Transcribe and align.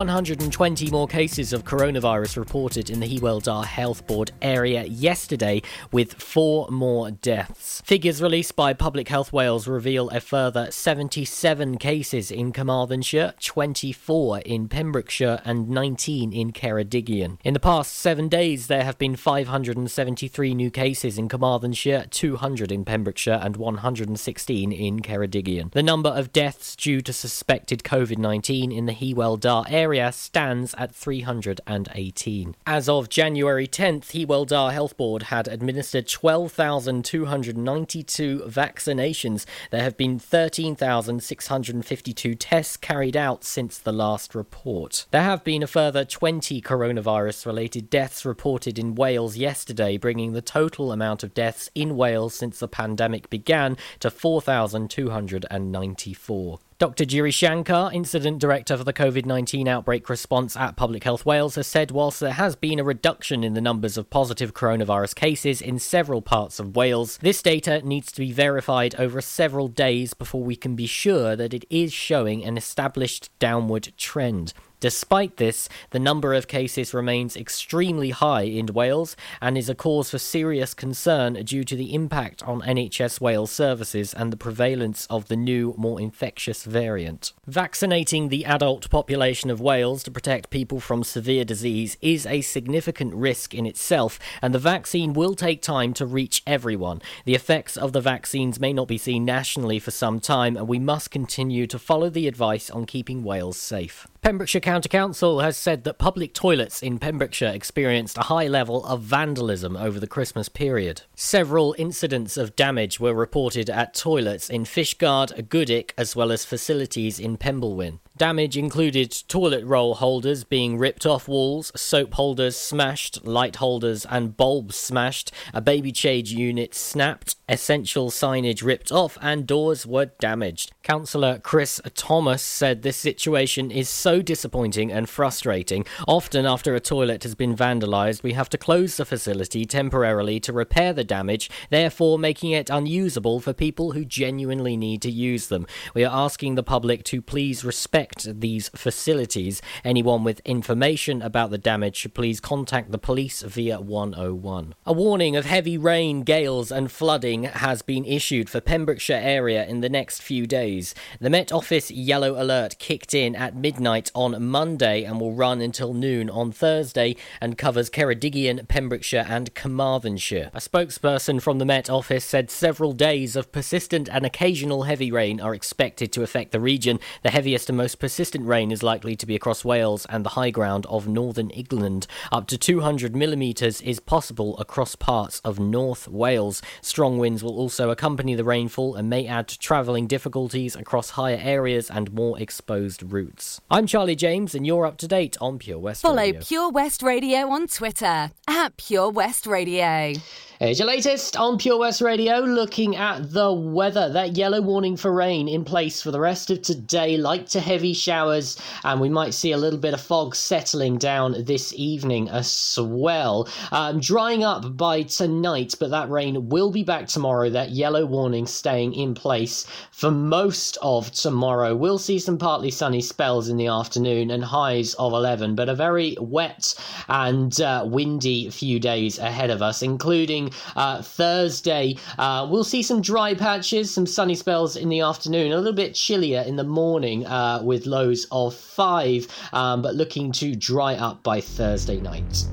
120 0.00 0.92
more 0.92 1.08
cases 1.08 1.52
of 1.52 1.64
coronavirus 1.64 2.36
reported 2.36 2.88
in 2.88 3.00
the 3.00 3.18
Hywel 3.18 3.42
Dda 3.42 3.64
Health 3.64 4.06
Board 4.06 4.30
area 4.40 4.84
yesterday, 4.84 5.60
with 5.90 6.14
four 6.14 6.68
more 6.70 7.10
deaths. 7.10 7.82
Figures 7.84 8.22
released 8.22 8.54
by 8.54 8.72
Public 8.72 9.08
Health 9.08 9.32
Wales 9.32 9.66
reveal 9.66 10.08
a 10.10 10.20
further 10.20 10.70
77 10.70 11.78
cases 11.78 12.30
in 12.30 12.52
Carmarthenshire, 12.52 13.34
24 13.40 14.38
in 14.42 14.68
Pembrokeshire, 14.68 15.42
and 15.44 15.68
19 15.68 16.32
in 16.32 16.52
Ceredigion. 16.52 17.38
In 17.42 17.52
the 17.52 17.58
past 17.58 17.92
seven 17.92 18.28
days, 18.28 18.68
there 18.68 18.84
have 18.84 18.98
been 18.98 19.16
573 19.16 20.54
new 20.54 20.70
cases 20.70 21.18
in 21.18 21.28
Carmarthenshire, 21.28 22.06
200 22.08 22.70
in 22.70 22.84
Pembrokeshire, 22.84 23.40
and 23.42 23.56
116 23.56 24.70
in 24.70 25.00
Ceredigion. 25.00 25.72
The 25.72 25.82
number 25.82 26.10
of 26.10 26.32
deaths 26.32 26.76
due 26.76 27.00
to 27.00 27.12
suspected 27.12 27.82
COVID 27.82 28.18
19 28.18 28.70
in 28.70 28.86
the 28.86 28.94
Hywel 28.94 29.40
Dda 29.40 29.64
area 29.68 29.87
area 29.88 30.12
stands 30.12 30.74
at 30.76 30.94
318. 30.94 32.54
As 32.66 32.90
of 32.90 33.08
January 33.08 33.66
10th, 33.66 34.12
Hywel 34.12 34.46
Dda 34.46 34.70
Health 34.70 34.98
Board 34.98 35.22
had 35.24 35.48
administered 35.48 36.06
12,292 36.06 38.42
vaccinations. 38.46 39.46
There 39.70 39.80
have 39.80 39.96
been 39.96 40.18
13,652 40.18 42.34
tests 42.34 42.76
carried 42.76 43.16
out 43.16 43.44
since 43.44 43.78
the 43.78 43.92
last 43.92 44.34
report. 44.34 45.06
There 45.10 45.22
have 45.22 45.42
been 45.42 45.62
a 45.62 45.66
further 45.66 46.04
20 46.04 46.60
coronavirus 46.60 47.46
related 47.46 47.88
deaths 47.88 48.26
reported 48.26 48.78
in 48.78 48.94
Wales 48.94 49.38
yesterday, 49.38 49.96
bringing 49.96 50.34
the 50.34 50.42
total 50.42 50.92
amount 50.92 51.22
of 51.22 51.32
deaths 51.32 51.70
in 51.74 51.96
Wales 51.96 52.34
since 52.34 52.58
the 52.58 52.68
pandemic 52.68 53.30
began 53.30 53.78
to 54.00 54.10
4,294. 54.10 56.58
Dr. 56.78 57.06
Giri 57.06 57.32
Shankar, 57.32 57.92
Incident 57.92 58.38
Director 58.38 58.76
for 58.76 58.84
the 58.84 58.92
COVID 58.92 59.26
19 59.26 59.66
outbreak 59.66 60.08
response 60.08 60.56
at 60.56 60.76
Public 60.76 61.02
Health 61.02 61.26
Wales, 61.26 61.56
has 61.56 61.66
said 61.66 61.90
whilst 61.90 62.20
there 62.20 62.34
has 62.34 62.54
been 62.54 62.78
a 62.78 62.84
reduction 62.84 63.42
in 63.42 63.54
the 63.54 63.60
numbers 63.60 63.98
of 63.98 64.10
positive 64.10 64.54
coronavirus 64.54 65.16
cases 65.16 65.60
in 65.60 65.80
several 65.80 66.22
parts 66.22 66.60
of 66.60 66.76
Wales, 66.76 67.18
this 67.20 67.42
data 67.42 67.82
needs 67.82 68.12
to 68.12 68.20
be 68.20 68.30
verified 68.30 68.94
over 68.94 69.20
several 69.20 69.66
days 69.66 70.14
before 70.14 70.44
we 70.44 70.54
can 70.54 70.76
be 70.76 70.86
sure 70.86 71.34
that 71.34 71.52
it 71.52 71.64
is 71.68 71.92
showing 71.92 72.44
an 72.44 72.56
established 72.56 73.36
downward 73.40 73.92
trend. 73.96 74.52
Despite 74.80 75.38
this, 75.38 75.68
the 75.90 75.98
number 75.98 76.34
of 76.34 76.46
cases 76.46 76.94
remains 76.94 77.36
extremely 77.36 78.10
high 78.10 78.42
in 78.42 78.66
Wales 78.66 79.16
and 79.40 79.58
is 79.58 79.68
a 79.68 79.74
cause 79.74 80.10
for 80.10 80.18
serious 80.18 80.72
concern 80.72 81.34
due 81.44 81.64
to 81.64 81.74
the 81.74 81.94
impact 81.94 82.44
on 82.44 82.62
NHS 82.62 83.20
Wales 83.20 83.50
services 83.50 84.14
and 84.14 84.32
the 84.32 84.36
prevalence 84.36 85.06
of 85.10 85.26
the 85.26 85.34
new, 85.34 85.74
more 85.76 86.00
infectious 86.00 86.62
variant. 86.62 87.32
Vaccinating 87.46 88.28
the 88.28 88.44
adult 88.44 88.88
population 88.88 89.50
of 89.50 89.60
Wales 89.60 90.04
to 90.04 90.12
protect 90.12 90.50
people 90.50 90.78
from 90.78 91.02
severe 91.02 91.44
disease 91.44 91.96
is 92.00 92.24
a 92.26 92.40
significant 92.40 93.12
risk 93.14 93.54
in 93.54 93.66
itself, 93.66 94.20
and 94.40 94.54
the 94.54 94.60
vaccine 94.60 95.12
will 95.12 95.34
take 95.34 95.60
time 95.60 95.92
to 95.94 96.06
reach 96.06 96.42
everyone. 96.46 97.02
The 97.24 97.34
effects 97.34 97.76
of 97.76 97.92
the 97.92 98.00
vaccines 98.00 98.60
may 98.60 98.72
not 98.72 98.86
be 98.86 98.98
seen 98.98 99.24
nationally 99.24 99.80
for 99.80 99.90
some 99.90 100.20
time, 100.20 100.56
and 100.56 100.68
we 100.68 100.78
must 100.78 101.10
continue 101.10 101.66
to 101.66 101.80
follow 101.80 102.10
the 102.10 102.28
advice 102.28 102.70
on 102.70 102.86
keeping 102.86 103.24
Wales 103.24 103.56
safe. 103.56 104.06
Pembrokeshire 104.22 104.60
County 104.68 104.90
Council 104.90 105.40
has 105.40 105.56
said 105.56 105.84
that 105.84 105.96
public 105.96 106.34
toilets 106.34 106.82
in 106.82 106.98
Pembrokeshire 106.98 107.54
experienced 107.54 108.18
a 108.18 108.24
high 108.24 108.48
level 108.48 108.84
of 108.84 109.00
vandalism 109.00 109.78
over 109.78 109.98
the 109.98 110.06
Christmas 110.06 110.50
period. 110.50 111.00
Several 111.14 111.74
incidents 111.78 112.36
of 112.36 112.54
damage 112.54 113.00
were 113.00 113.14
reported 113.14 113.70
at 113.70 113.94
toilets 113.94 114.50
in 114.50 114.64
Fishguard, 114.64 115.48
Goodwick, 115.48 115.94
as 115.96 116.14
well 116.14 116.30
as 116.30 116.44
facilities 116.44 117.18
in 117.18 117.38
Pembrewyn. 117.38 118.00
Damage 118.18 118.56
included 118.56 119.16
toilet 119.28 119.64
roll 119.64 119.94
holders 119.94 120.42
being 120.42 120.76
ripped 120.76 121.06
off 121.06 121.28
walls, 121.28 121.70
soap 121.76 122.14
holders 122.14 122.56
smashed, 122.56 123.24
light 123.24 123.56
holders 123.56 124.04
and 124.06 124.36
bulbs 124.36 124.74
smashed, 124.74 125.30
a 125.54 125.60
baby 125.60 125.92
change 125.92 126.32
unit 126.32 126.74
snapped, 126.74 127.36
essential 127.48 128.10
signage 128.10 128.64
ripped 128.64 128.90
off, 128.90 129.16
and 129.22 129.46
doors 129.46 129.86
were 129.86 130.06
damaged. 130.18 130.72
Councillor 130.82 131.38
Chris 131.38 131.80
Thomas 131.94 132.42
said 132.42 132.82
this 132.82 132.96
situation 132.96 133.70
is 133.70 133.88
so 133.88 134.20
disappointing 134.20 134.90
and 134.90 135.08
frustrating. 135.08 135.86
Often, 136.08 136.44
after 136.44 136.74
a 136.74 136.80
toilet 136.80 137.22
has 137.22 137.36
been 137.36 137.54
vandalised, 137.54 138.24
we 138.24 138.32
have 138.32 138.48
to 138.48 138.58
close 138.58 138.96
the 138.96 139.04
facility 139.04 139.64
temporarily 139.64 140.40
to 140.40 140.52
repair 140.52 140.92
the 140.92 141.04
damage, 141.04 141.48
therefore 141.70 142.18
making 142.18 142.50
it 142.50 142.68
unusable 142.68 143.38
for 143.38 143.52
people 143.52 143.92
who 143.92 144.04
genuinely 144.04 144.76
need 144.76 145.02
to 145.02 145.10
use 145.10 145.46
them. 145.46 145.68
We 145.94 146.04
are 146.04 146.24
asking 146.24 146.56
the 146.56 146.64
public 146.64 147.04
to 147.04 147.22
please 147.22 147.64
respect 147.64 148.07
these 148.24 148.68
facilities. 148.70 149.60
Anyone 149.84 150.24
with 150.24 150.40
information 150.44 151.22
about 151.22 151.50
the 151.50 151.58
damage 151.58 151.96
should 151.96 152.14
please 152.14 152.40
contact 152.40 152.90
the 152.90 152.98
police 152.98 153.42
via 153.42 153.80
101. 153.80 154.74
A 154.86 154.92
warning 154.92 155.36
of 155.36 155.44
heavy 155.44 155.78
rain, 155.78 156.22
gales, 156.22 156.70
and 156.70 156.90
flooding 156.90 157.44
has 157.44 157.82
been 157.82 158.04
issued 158.04 158.48
for 158.50 158.60
Pembrokeshire 158.60 159.20
area 159.22 159.66
in 159.66 159.80
the 159.80 159.88
next 159.88 160.22
few 160.22 160.46
days. 160.46 160.94
The 161.20 161.30
Met 161.30 161.52
Office 161.52 161.90
yellow 161.90 162.40
alert 162.40 162.78
kicked 162.78 163.14
in 163.14 163.34
at 163.34 163.56
midnight 163.56 164.10
on 164.14 164.42
Monday 164.44 165.04
and 165.04 165.20
will 165.20 165.32
run 165.32 165.60
until 165.60 165.94
noon 165.94 166.30
on 166.30 166.52
Thursday 166.52 167.16
and 167.40 167.58
covers 167.58 167.90
Ceredigion, 167.90 168.66
Pembrokeshire, 168.68 169.26
and 169.28 169.54
Carmarthenshire. 169.54 170.50
A 170.54 170.58
spokesperson 170.58 171.40
from 171.40 171.58
the 171.58 171.64
Met 171.64 171.90
Office 171.90 172.24
said 172.24 172.50
several 172.50 172.92
days 172.92 173.36
of 173.36 173.52
persistent 173.52 174.08
and 174.10 174.24
occasional 174.24 174.84
heavy 174.84 175.10
rain 175.10 175.40
are 175.40 175.54
expected 175.54 176.12
to 176.12 176.22
affect 176.22 176.52
the 176.52 176.60
region. 176.60 176.98
The 177.22 177.30
heaviest 177.30 177.68
and 177.68 177.76
most 177.76 177.97
persistent 177.98 178.46
rain 178.46 178.70
is 178.70 178.82
likely 178.82 179.16
to 179.16 179.26
be 179.26 179.34
across 179.34 179.64
Wales 179.64 180.06
and 180.08 180.24
the 180.24 180.30
high 180.30 180.50
ground 180.50 180.86
of 180.86 181.08
northern 181.08 181.50
England. 181.50 182.06
Up 182.32 182.46
to 182.48 182.58
200 182.58 183.14
millimetres 183.14 183.80
is 183.82 184.00
possible 184.00 184.56
across 184.58 184.94
parts 184.94 185.40
of 185.44 185.58
North 185.58 186.08
Wales. 186.08 186.62
Strong 186.80 187.18
winds 187.18 187.42
will 187.42 187.56
also 187.56 187.90
accompany 187.90 188.34
the 188.34 188.44
rainfall 188.44 188.94
and 188.94 189.10
may 189.10 189.26
add 189.26 189.48
to 189.48 189.58
travelling 189.58 190.06
difficulties 190.06 190.76
across 190.76 191.10
higher 191.10 191.40
areas 191.40 191.90
and 191.90 192.12
more 192.12 192.38
exposed 192.40 193.02
routes. 193.12 193.60
I'm 193.70 193.86
Charlie 193.86 194.16
James, 194.16 194.54
and 194.54 194.66
you're 194.66 194.86
up 194.86 194.98
to 194.98 195.08
date 195.08 195.36
on 195.40 195.58
Pure 195.58 195.78
West 195.78 196.04
Radio. 196.04 196.16
Follow 196.16 196.26
Radio. 196.26 196.40
Pure 196.40 196.70
West 196.70 197.02
Radio 197.02 197.38
on 197.48 197.66
Twitter 197.66 198.30
at 198.46 198.76
Pure 198.76 199.10
West 199.10 199.46
Radio. 199.46 200.14
Here's 200.60 200.80
your 200.80 200.88
latest 200.88 201.36
on 201.36 201.56
Pure 201.56 201.78
West 201.78 202.00
Radio, 202.00 202.40
looking 202.40 202.96
at 202.96 203.32
the 203.32 203.52
weather. 203.52 204.08
That 204.08 204.36
yellow 204.36 204.60
warning 204.60 204.96
for 204.96 205.12
rain 205.12 205.46
in 205.46 205.64
place 205.64 206.02
for 206.02 206.10
the 206.10 206.18
rest 206.18 206.50
of 206.50 206.62
today, 206.62 207.16
light 207.16 207.46
to 207.50 207.60
heavy 207.60 207.92
showers, 207.92 208.56
and 208.82 209.00
we 209.00 209.08
might 209.08 209.34
see 209.34 209.52
a 209.52 209.56
little 209.56 209.78
bit 209.78 209.94
of 209.94 210.00
fog 210.00 210.34
settling 210.34 210.98
down 210.98 211.44
this 211.44 211.72
evening 211.76 212.28
as 212.28 212.76
well. 212.82 213.48
Um, 213.70 214.00
drying 214.00 214.42
up 214.42 214.76
by 214.76 215.02
tonight, 215.02 215.76
but 215.78 215.90
that 215.90 216.10
rain 216.10 216.48
will 216.48 216.72
be 216.72 216.82
back 216.82 217.06
tomorrow. 217.06 217.48
That 217.50 217.70
yellow 217.70 218.04
warning 218.04 218.48
staying 218.48 218.94
in 218.94 219.14
place 219.14 219.64
for 219.92 220.10
most 220.10 220.76
of 220.82 221.12
tomorrow. 221.12 221.76
We'll 221.76 221.98
see 221.98 222.18
some 222.18 222.36
partly 222.36 222.72
sunny 222.72 223.00
spells 223.00 223.48
in 223.48 223.58
the 223.58 223.68
afternoon 223.68 224.32
and 224.32 224.42
highs 224.42 224.94
of 224.94 225.12
11, 225.12 225.54
but 225.54 225.68
a 225.68 225.74
very 225.76 226.16
wet 226.20 226.74
and 227.06 227.60
uh, 227.60 227.84
windy 227.86 228.50
few 228.50 228.80
days 228.80 229.20
ahead 229.20 229.50
of 229.50 229.62
us, 229.62 229.82
including 229.82 230.47
uh, 230.76 231.02
Thursday. 231.02 231.96
Uh, 232.18 232.46
we'll 232.50 232.64
see 232.64 232.82
some 232.82 233.00
dry 233.00 233.34
patches, 233.34 233.90
some 233.90 234.06
sunny 234.06 234.34
spells 234.34 234.76
in 234.76 234.88
the 234.88 235.00
afternoon, 235.00 235.52
a 235.52 235.56
little 235.56 235.72
bit 235.72 235.94
chillier 235.94 236.42
in 236.42 236.56
the 236.56 236.64
morning 236.64 237.26
uh, 237.26 237.60
with 237.62 237.86
lows 237.86 238.26
of 238.30 238.54
five, 238.54 239.26
um, 239.52 239.82
but 239.82 239.94
looking 239.94 240.32
to 240.32 240.54
dry 240.54 240.94
up 240.94 241.22
by 241.22 241.40
Thursday 241.40 242.00
night. 242.00 242.46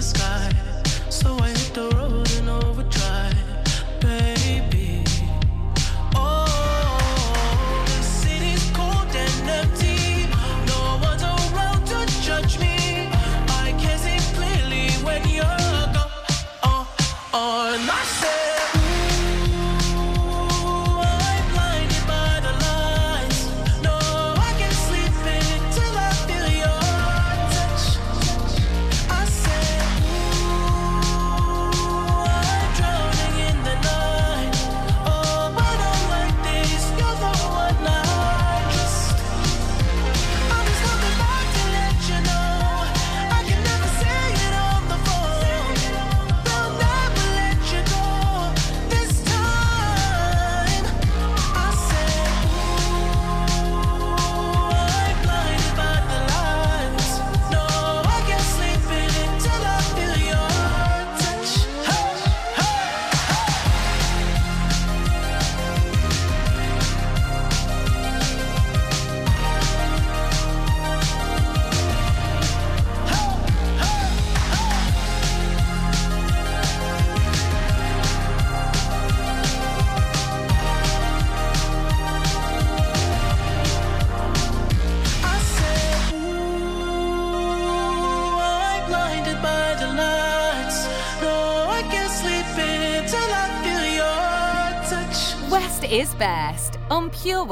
the 0.00 0.06
sky. 0.06 0.49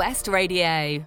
West 0.09 0.27
Radio. 0.27 1.07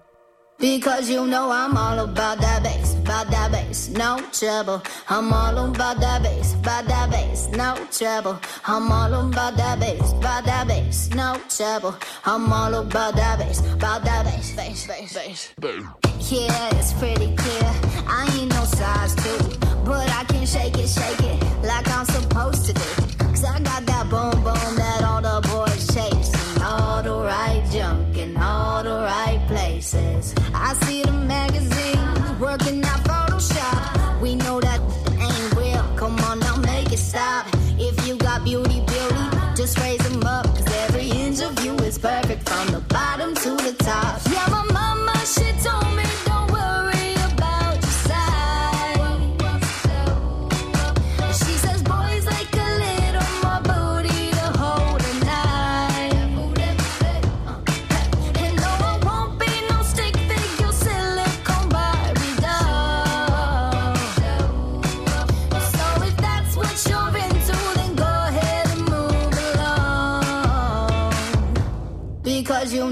Because 0.60 1.10
you 1.10 1.26
know 1.26 1.50
I'm 1.50 1.76
all 1.76 1.98
about 2.04 2.38
that 2.38 2.62
bass, 2.62 2.94
about 2.94 3.28
that 3.32 3.50
bass, 3.50 3.88
no 3.88 4.20
trouble. 4.30 4.80
I'm 5.08 5.32
all 5.32 5.58
about 5.58 5.98
that 5.98 6.22
bass, 6.22 6.54
about 6.54 6.84
that 6.86 7.10
bass, 7.10 7.48
no 7.48 7.74
trouble. 7.90 8.38
I'm 8.64 8.92
all 8.92 9.12
about 9.12 9.56
that 9.56 9.80
bass, 9.80 10.12
about 10.12 10.44
that 10.44 10.68
bass, 10.68 11.10
no 11.16 11.36
trouble. 11.48 11.96
I'm 12.24 12.52
all 12.52 12.74
about 12.76 13.16
that 13.16 13.40
bass, 13.40 13.58
about 13.72 14.04
that 14.04 14.22
bass, 14.24 14.54
bass, 14.54 14.86
bass, 14.86 15.52
bass. 15.58 16.30
Yeah, 16.30 16.78
it's 16.78 16.92
pretty 16.92 17.34
clear. 17.34 17.70
I 18.06 18.22
ain't 18.38 18.50
no 18.50 18.64
size 18.66 19.16
two, 19.16 19.58
but 19.84 20.08
I 20.10 20.22
can 20.28 20.46
shake 20.46 20.78
it, 20.78 20.88
shake 20.88 21.24
it 21.24 21.42
like 21.66 21.88
I'm 21.88 22.04
supposed 22.04 22.66
to 22.66 22.72
do. 22.72 22.88
Cause 23.18 23.42
I 23.42 23.58
got 23.58 23.84
that 23.84 24.08
boom 24.08 24.31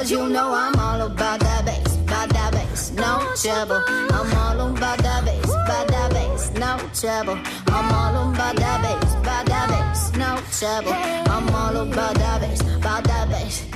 Because 0.00 0.12
you 0.12 0.30
know 0.30 0.50
I'm 0.54 0.74
all 0.80 1.02
about 1.02 1.40
that 1.40 1.66
bass, 1.66 1.96
about 1.96 2.30
that 2.30 2.52
bass, 2.52 2.90
no 2.92 3.34
trouble. 3.36 3.82
I'm 3.86 4.34
all 4.34 4.74
about 4.74 4.96
that 4.96 5.26
bass, 5.26 5.44
about 5.44 5.88
that 5.88 6.10
bass, 6.10 6.50
no 6.54 6.78
trouble. 6.94 7.38
I'm 7.66 7.92
all 7.92 8.32
about 8.32 8.56
that 8.56 8.80
bass, 8.80 9.14
about 9.16 9.44
that 9.44 9.68
bass, 9.68 10.10
no 10.16 10.40
trouble. 10.58 10.94
I'm 10.94 11.54
all 11.54 11.76
about 11.76 12.14
that 12.14 12.40
bass, 12.40 12.62
about 12.62 13.04
that 13.04 13.28
bass. 13.28 13.69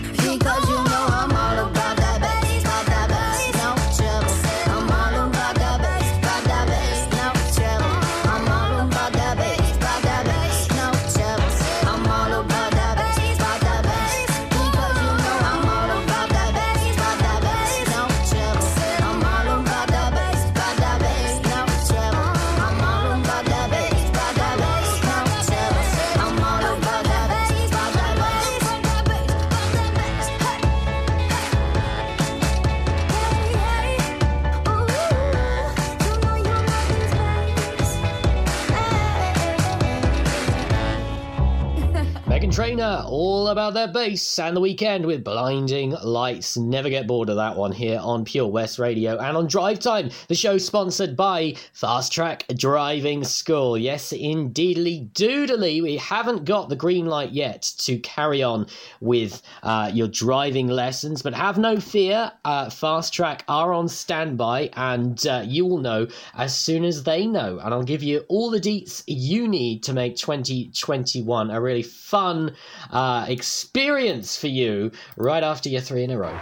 About 43.54 43.63
their 43.74 43.88
bass, 43.88 44.38
and 44.38 44.56
the 44.56 44.60
Weeknd 44.60 45.04
with 45.04 45.24
blinding 45.24 45.96
lights. 46.02 46.56
Never 46.56 46.88
get 46.88 47.06
bored 47.06 47.28
of 47.28 47.36
that 47.36 47.56
one 47.56 47.72
here 47.72 47.98
on 48.00 48.24
Pure 48.24 48.46
West 48.46 48.78
Radio 48.78 49.18
and 49.18 49.36
on 49.36 49.48
Drive 49.48 49.80
Time, 49.80 50.10
the 50.28 50.34
show 50.34 50.58
sponsored 50.58 51.16
by 51.16 51.56
Fast 51.72 52.12
Track 52.12 52.46
Driving 52.56 53.24
School. 53.24 53.76
Yes, 53.76 54.12
indeedly 54.12 55.10
doodly, 55.12 55.82
we 55.82 55.96
haven't 55.96 56.44
got 56.44 56.68
the 56.68 56.76
green 56.76 57.06
light 57.06 57.32
yet 57.32 57.62
to 57.78 57.98
carry 57.98 58.42
on 58.42 58.66
with 59.00 59.42
uh, 59.64 59.90
your 59.92 60.08
driving 60.08 60.68
lessons, 60.68 61.20
but 61.20 61.34
have 61.34 61.58
no 61.58 61.80
fear. 61.80 62.30
Uh, 62.44 62.70
Fast 62.70 63.12
Track 63.12 63.44
are 63.48 63.72
on 63.72 63.88
standby, 63.88 64.70
and 64.74 65.26
uh, 65.26 65.42
you 65.44 65.66
will 65.66 65.78
know 65.78 66.06
as 66.36 66.56
soon 66.56 66.84
as 66.84 67.02
they 67.02 67.26
know. 67.26 67.58
And 67.58 67.74
I'll 67.74 67.82
give 67.82 68.04
you 68.04 68.24
all 68.28 68.50
the 68.50 68.60
deets 68.60 69.02
you 69.08 69.48
need 69.48 69.82
to 69.82 69.92
make 69.92 70.16
2021 70.16 71.50
a 71.50 71.60
really 71.60 71.82
fun 71.82 72.54
uh, 72.92 73.26
experience 73.64 74.36
for 74.36 74.48
you 74.48 74.90
right 75.16 75.42
after 75.42 75.70
your 75.70 75.80
three 75.80 76.04
in 76.04 76.10
a 76.10 76.18
row. 76.18 76.36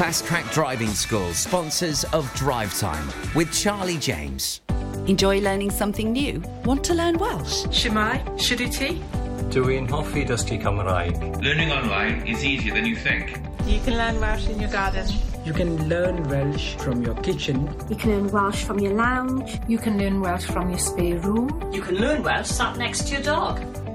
Fast 0.00 0.24
Track 0.24 0.50
Driving 0.52 0.88
School, 0.88 1.34
sponsors 1.34 2.04
of 2.14 2.32
Drive 2.32 2.72
Time 2.78 3.06
with 3.34 3.52
Charlie 3.52 3.98
James. 3.98 4.62
Enjoy 5.06 5.38
learning 5.40 5.70
something 5.70 6.12
new? 6.12 6.42
Want 6.64 6.82
to 6.84 6.94
learn 6.94 7.18
Welsh? 7.18 7.66
Shemai, 7.66 8.24
Shuduti. 8.38 9.02
Dwi'n 9.50 9.86
hoffi 9.86 10.24
dysgu 10.26 10.56
Cymraeg. 10.62 11.42
Learning 11.42 11.70
online 11.72 12.26
is 12.26 12.42
easier 12.42 12.72
than 12.72 12.86
you 12.86 12.96
think. 12.96 13.38
You 13.66 13.80
can 13.80 13.98
learn 13.98 14.18
Welsh 14.18 14.48
in 14.48 14.58
your 14.58 14.70
garden. 14.70 15.06
You 15.44 15.52
can 15.52 15.88
learn 15.90 16.26
Welsh 16.30 16.76
from 16.76 17.02
your 17.02 17.16
kitchen. 17.16 17.68
You 17.90 17.96
can 17.96 18.12
learn 18.12 18.30
Welsh 18.30 18.64
from 18.64 18.78
your 18.78 18.94
lounge. 18.94 19.58
You 19.68 19.76
can 19.76 19.98
learn 19.98 20.20
Welsh 20.20 20.46
from 20.46 20.70
your 20.70 20.78
spare 20.78 21.18
room. 21.18 21.70
You 21.70 21.82
can 21.82 21.96
learn 21.96 22.22
Welsh 22.22 22.48
sat 22.48 22.78
next 22.78 23.08
to 23.08 23.14
your 23.14 23.22
dog. 23.22 23.69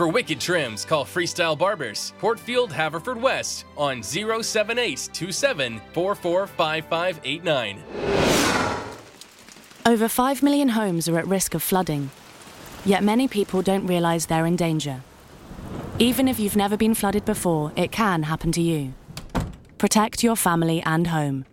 For 0.00 0.08
wicked 0.08 0.40
trims, 0.40 0.86
call 0.86 1.04
Freestyle 1.04 1.58
Barbers, 1.58 2.14
Portfield, 2.18 2.70
Haverfordwest, 2.70 3.64
on 3.76 4.02
07827 4.02 5.78
445589. 5.92 7.82
Over 9.84 10.08
5 10.08 10.42
million 10.42 10.70
homes 10.70 11.06
are 11.06 11.18
at 11.18 11.26
risk 11.26 11.52
of 11.52 11.62
flooding, 11.62 12.08
yet 12.86 13.04
many 13.04 13.28
people 13.28 13.60
don't 13.60 13.86
realise 13.86 14.24
they're 14.24 14.46
in 14.46 14.56
danger. 14.56 15.02
Even 15.98 16.28
if 16.28 16.40
you've 16.40 16.56
never 16.56 16.78
been 16.78 16.94
flooded 16.94 17.26
before, 17.26 17.70
it 17.76 17.92
can 17.92 18.22
happen 18.22 18.52
to 18.52 18.62
you. 18.62 18.94
Protect 19.76 20.24
your 20.24 20.34
family 20.34 20.80
and 20.86 21.08
home. 21.08 21.44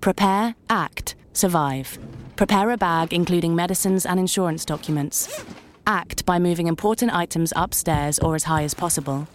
Prepare, 0.00 0.54
act, 0.70 1.16
survive. 1.32 1.98
Prepare 2.36 2.70
a 2.70 2.76
bag 2.76 3.12
including 3.12 3.56
medicines 3.56 4.06
and 4.06 4.20
insurance 4.20 4.64
documents. 4.64 5.44
Act 5.86 6.26
by 6.26 6.38
moving 6.40 6.66
important 6.66 7.14
items 7.14 7.52
upstairs 7.54 8.18
or 8.18 8.34
as 8.34 8.44
high 8.44 8.64
as 8.64 8.74
possible. 8.74 9.28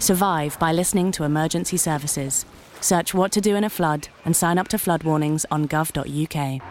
Survive 0.00 0.58
by 0.58 0.72
listening 0.72 1.12
to 1.12 1.22
emergency 1.22 1.76
services. 1.76 2.44
Search 2.80 3.14
what 3.14 3.30
to 3.32 3.40
do 3.40 3.54
in 3.54 3.62
a 3.62 3.70
flood 3.70 4.08
and 4.24 4.34
sign 4.34 4.58
up 4.58 4.66
to 4.68 4.78
flood 4.78 5.04
warnings 5.04 5.46
on 5.50 5.68
gov.uk. 5.68 6.62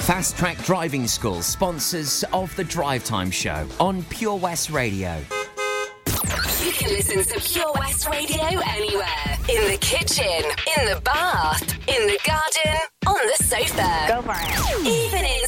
Fast 0.00 0.38
Track 0.38 0.56
Driving 0.64 1.06
School, 1.06 1.42
sponsors 1.42 2.24
of 2.32 2.54
the 2.56 2.64
Drive 2.64 3.04
Time 3.04 3.30
Show 3.30 3.66
on 3.78 4.02
Pure 4.04 4.36
West 4.36 4.70
Radio. 4.70 5.22
You 6.64 6.72
can 6.72 6.88
listen 6.88 7.22
to 7.22 7.40
Pure 7.40 7.72
West 7.74 8.08
Radio 8.08 8.60
anywhere. 8.66 9.36
In 9.50 9.70
the 9.70 9.78
kitchen, 9.80 10.24
in 10.78 10.86
the 10.86 11.00
bath, 11.02 11.62
in 11.86 12.06
the 12.06 12.18
garden, 12.26 12.80
on 13.06 13.14
the 13.14 13.44
sofa. 13.44 14.06
Go 14.08 14.22
for 14.22 14.34
it. 14.34 14.86
Even 14.86 15.24
in 15.24 15.47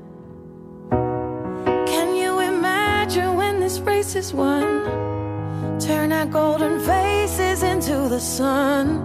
This 3.71 3.79
race 3.79 4.15
is 4.15 4.33
won? 4.33 5.79
Turn 5.79 6.11
our 6.11 6.25
golden 6.25 6.77
faces 6.81 7.63
into 7.63 8.09
the 8.09 8.19
sun. 8.19 8.99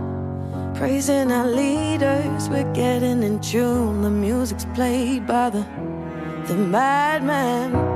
Praising 0.74 1.30
our 1.30 1.46
leaders, 1.46 2.48
we're 2.48 2.72
getting 2.72 3.22
in 3.22 3.38
tune. 3.38 4.02
The 4.02 4.10
music's 4.10 4.64
played 4.74 5.24
by 5.24 5.50
the 5.50 5.64
the 6.48 6.56
madman. 6.56 7.95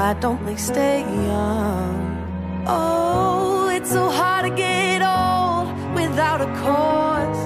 Why 0.00 0.14
don't 0.14 0.42
they 0.46 0.56
stay 0.56 1.00
young? 1.00 2.64
Oh, 2.66 3.68
it's 3.68 3.90
so 3.90 4.08
hard 4.08 4.46
to 4.46 4.52
get 4.66 5.02
old 5.02 5.66
without 5.94 6.40
a 6.40 6.50
cause. 6.64 7.40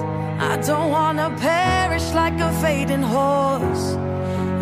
I 0.51 0.55
don't 0.65 0.89
wanna 0.89 1.35
perish 1.37 2.07
like 2.21 2.39
a 2.39 2.51
fading 2.63 3.07
horse. 3.15 3.85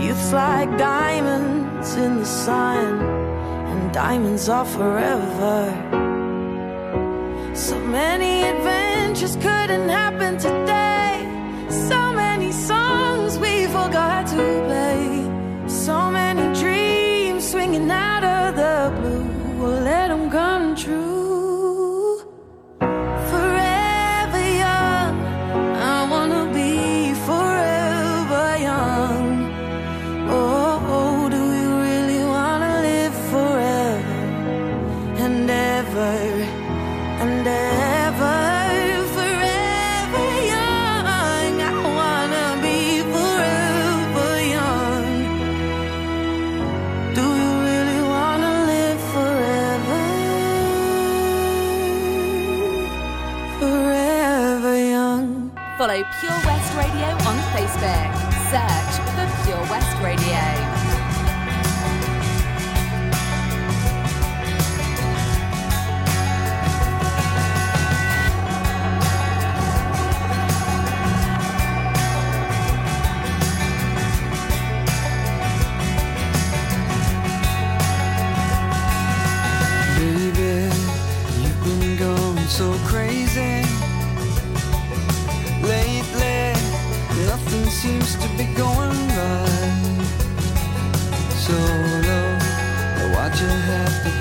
Youth's 0.03 0.33
like 0.33 0.75
diamonds 0.75 1.93
in 1.93 2.17
the 2.17 2.25
sun, 2.25 2.99
and 3.69 3.93
diamonds 3.93 4.49
are 4.49 4.65
forever. 4.65 5.57
So 7.53 7.75
many 7.79 8.33
adventures 8.53 9.35
couldn't 9.35 9.89
happen 10.01 10.39
today. 10.39 11.13
So 11.69 11.99
many 12.11 12.51
songs 12.51 13.37
we 13.37 13.67
forgot 13.67 14.25
to 14.33 14.43
play. 14.67 14.92
Many 17.73 17.89
out 17.89 18.12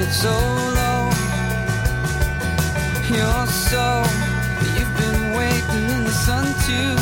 to 0.04 0.12
so 0.12 0.30
low? 0.30 1.10
You're 3.08 3.46
so, 3.46 4.02
you've 4.74 4.96
been 4.96 5.32
waiting 5.32 5.90
in 5.90 6.04
the 6.04 6.10
sun 6.10 6.46
too 6.66 7.01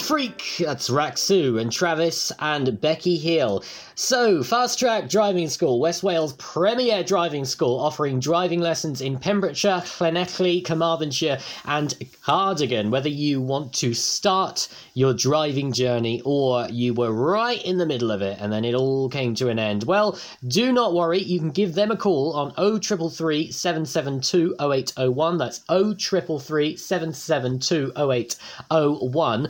Freak, 0.00 0.42
that's 0.58 0.88
Raxu 0.88 1.60
and 1.60 1.70
Travis 1.70 2.32
and 2.38 2.80
Becky 2.80 3.16
Hill. 3.16 3.62
So, 3.94 4.42
Fast 4.42 4.78
Track 4.78 5.10
Driving 5.10 5.48
School, 5.48 5.78
West 5.78 6.02
Wales' 6.02 6.32
premier 6.34 7.04
driving 7.04 7.44
school, 7.44 7.78
offering 7.78 8.18
driving 8.18 8.60
lessons 8.60 9.02
in 9.02 9.18
Pembrokeshire, 9.18 9.82
Llanelli, 9.84 10.64
Carmarthenshire, 10.64 11.38
and 11.66 11.94
Cardigan. 12.24 12.90
Whether 12.90 13.10
you 13.10 13.42
want 13.42 13.74
to 13.74 13.92
start 13.92 14.68
your 14.94 15.12
driving 15.12 15.70
journey 15.72 16.22
or 16.24 16.66
you 16.70 16.94
were 16.94 17.12
right 17.12 17.62
in 17.62 17.76
the 17.76 17.84
middle 17.84 18.10
of 18.10 18.22
it 18.22 18.38
and 18.40 18.50
then 18.50 18.64
it 18.64 18.74
all 18.74 19.08
came 19.10 19.34
to 19.34 19.48
an 19.48 19.58
end, 19.58 19.84
well, 19.84 20.18
do 20.48 20.72
not 20.72 20.94
worry. 20.94 21.18
You 21.18 21.38
can 21.38 21.50
give 21.50 21.74
them 21.74 21.90
a 21.90 21.96
call 21.96 22.32
on 22.32 22.52
0333 22.54 23.52
772 23.52 24.56
0801. 24.58 25.36
That's 25.36 25.58
0333 25.68 26.76
772 26.76 27.92
0801 27.96 29.48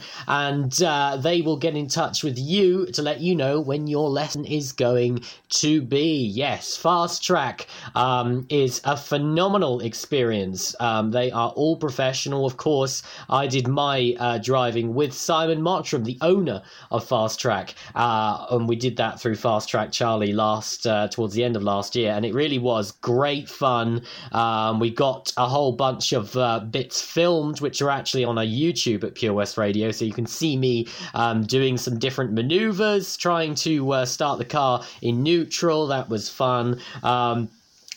uh, 0.83 1.17
they 1.17 1.43
will 1.43 1.57
get 1.57 1.77
in 1.77 1.89
touch 1.89 2.23
with 2.23 2.39
you 2.39 2.87
to 2.87 3.03
let 3.03 3.21
you 3.21 3.35
know 3.35 3.61
when 3.61 3.87
your 3.87 4.09
lesson 4.09 4.45
is 4.45 4.73
going 4.73 5.23
to 5.49 5.83
be. 5.83 6.27
Yes, 6.27 6.77
Fast 6.77 7.23
Track 7.23 7.67
um, 7.95 8.47
is 8.49 8.81
a 8.85 8.97
phenomenal 8.97 9.81
experience. 9.81 10.75
Um, 10.81 11.11
they 11.11 11.31
are 11.31 11.51
all 11.51 11.77
professional, 11.77 12.47
of 12.47 12.57
course. 12.57 13.03
I 13.29 13.47
did 13.47 13.69
my 13.69 14.17
uh, 14.19 14.39
driving 14.39 14.95
with 14.95 15.13
Simon 15.13 15.61
Mottram, 15.61 16.05
the 16.05 16.19
owner 16.21 16.63
of 16.91 17.07
Fast 17.07 17.41
Track, 17.41 17.75
uh, 17.95 18.47
and 18.51 18.69
we 18.69 18.77
did 18.77 18.97
that 18.97 19.21
through 19.21 19.37
Fast 19.37 19.69
Track 19.69 19.93
Charlie 19.93 20.33
last 20.33 20.87
uh, 20.87 21.09
towards 21.09 21.35
the 21.35 21.45
end 21.45 21.57
of 21.57 21.63
last 21.63 21.95
year, 21.97 22.13
and 22.13 22.25
it 22.25 22.35
really 22.35 22.59
was 22.59 22.93
great 22.93 23.49
fun. 23.49 24.03
Um, 24.33 24.81
we 24.81 24.91
got 24.91 25.33
a 25.37 25.47
whole 25.47 25.73
bunch 25.73 26.13
of 26.13 26.37
uh, 26.37 26.61
bits 26.61 27.01
filmed, 27.03 27.61
which 27.61 27.83
are 27.83 27.91
actually 27.91 28.25
on 28.25 28.39
our 28.39 28.45
YouTube 28.45 29.05
at 29.05 29.15
Pure 29.15 29.35
West 29.35 29.59
Radio, 29.59 29.91
so 29.91 30.05
you 30.05 30.13
can 30.13 30.20
see 30.27 30.57
me 30.57 30.89
um, 31.15 31.45
doing 31.45 31.77
some 31.77 31.99
different 31.99 32.33
maneuvers, 32.33 33.17
trying 33.17 33.55
to 33.57 33.93
uh, 33.93 34.05
start 34.05 34.39
the 34.39 34.45
car 34.45 34.85
in 35.03 35.23
neutral. 35.23 35.87
That 35.89 36.09
was 36.09 36.29
fun. 36.29 36.81
Um, 37.03 37.49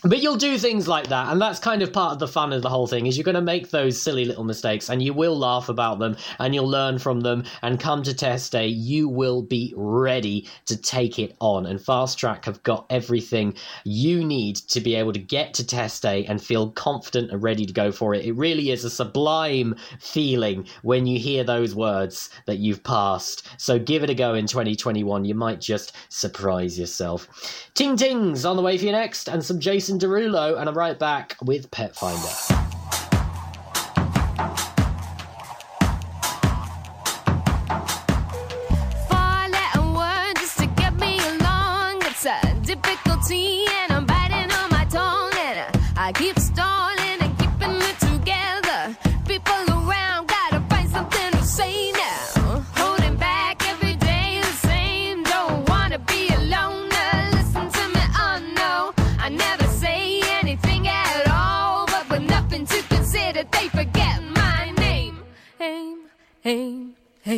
but 0.03 0.21
you'll 0.21 0.35
do 0.35 0.57
things 0.57 0.87
like 0.87 1.07
that, 1.07 1.31
and 1.31 1.41
that's 1.41 1.59
kind 1.59 1.81
of 1.81 1.93
part 1.93 2.13
of 2.13 2.19
the 2.19 2.27
fun 2.27 2.53
of 2.53 2.61
the 2.61 2.69
whole 2.69 2.87
thing. 2.87 3.05
Is 3.05 3.17
you're 3.17 3.23
going 3.23 3.35
to 3.35 3.41
make 3.41 3.69
those 3.69 4.01
silly 4.01 4.25
little 4.25 4.43
mistakes, 4.43 4.89
and 4.89 5.01
you 5.01 5.13
will 5.13 5.37
laugh 5.37 5.69
about 5.69 5.99
them, 5.99 6.17
and 6.39 6.53
you'll 6.53 6.69
learn 6.69 6.99
from 6.99 7.21
them. 7.21 7.43
And 7.61 7.79
come 7.79 8.03
to 8.03 8.13
test 8.13 8.51
day, 8.51 8.67
you 8.67 9.07
will 9.07 9.41
be 9.41 9.73
ready 9.75 10.49
to 10.65 10.77
take 10.77 11.19
it 11.19 11.35
on. 11.39 11.65
And 11.65 11.81
Fast 11.81 12.17
Track 12.17 12.45
have 12.45 12.61
got 12.63 12.85
everything 12.89 13.55
you 13.83 14.23
need 14.23 14.57
to 14.57 14.81
be 14.81 14.95
able 14.95 15.13
to 15.13 15.19
get 15.19 15.53
to 15.55 15.65
test 15.65 16.01
day 16.01 16.25
and 16.25 16.43
feel 16.43 16.71
confident 16.71 17.31
and 17.31 17.41
ready 17.41 17.65
to 17.65 17.73
go 17.73 17.91
for 17.91 18.13
it. 18.13 18.25
It 18.25 18.33
really 18.33 18.71
is 18.71 18.83
a 18.83 18.89
sublime 18.89 19.75
feeling 19.99 20.67
when 20.81 21.07
you 21.07 21.19
hear 21.19 21.43
those 21.43 21.75
words 21.75 22.29
that 22.45 22.57
you've 22.57 22.83
passed. 22.83 23.47
So 23.57 23.79
give 23.79 24.03
it 24.03 24.09
a 24.09 24.15
go 24.15 24.33
in 24.33 24.47
2021. 24.47 25.25
You 25.25 25.35
might 25.35 25.61
just 25.61 25.93
surprise 26.09 26.77
yourself. 26.77 27.69
Ting 27.73 27.95
Tings 27.95 28.45
on 28.45 28.55
the 28.55 28.61
way 28.61 28.77
for 28.77 28.85
you 28.85 28.91
next, 28.91 29.27
and 29.27 29.43
some 29.43 29.59
Jason 29.59 29.92
Derulo, 29.99 30.59
and 30.59 30.69
I'm 30.69 30.77
right 30.77 30.97
back 30.97 31.35
with 31.41 31.71
Pet 31.71 31.95
Finder. 31.95 32.52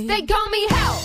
They 0.07 0.21
call 0.21 0.49
me 0.51 0.67
hell. 0.69 1.04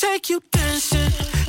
take 0.00 0.30
you 0.30 0.40
dancing. 0.50 1.39